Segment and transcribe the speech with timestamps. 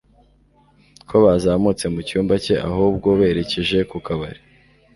[1.07, 4.41] ko bazamutse mucyumba cye ahubwo berekeje ku kabari